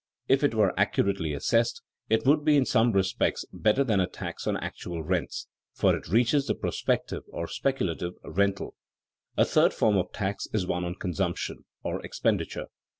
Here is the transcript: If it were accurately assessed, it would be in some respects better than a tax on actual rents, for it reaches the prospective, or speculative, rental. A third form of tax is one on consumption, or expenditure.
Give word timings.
If 0.27 0.43
it 0.43 0.55
were 0.55 0.73
accurately 0.79 1.31
assessed, 1.31 1.83
it 2.09 2.25
would 2.25 2.43
be 2.43 2.57
in 2.57 2.65
some 2.65 2.91
respects 2.91 3.45
better 3.53 3.83
than 3.83 3.99
a 3.99 4.07
tax 4.09 4.47
on 4.47 4.57
actual 4.57 5.03
rents, 5.03 5.45
for 5.75 5.95
it 5.95 6.07
reaches 6.07 6.47
the 6.47 6.55
prospective, 6.55 7.21
or 7.29 7.45
speculative, 7.47 8.13
rental. 8.23 8.73
A 9.37 9.45
third 9.45 9.75
form 9.75 9.97
of 9.97 10.11
tax 10.11 10.47
is 10.53 10.65
one 10.65 10.85
on 10.85 10.95
consumption, 10.95 11.65
or 11.83 12.03
expenditure. 12.03 12.65